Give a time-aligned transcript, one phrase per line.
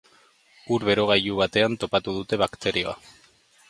[0.77, 3.01] Ur-berogailu batean topatu dute bakterioa.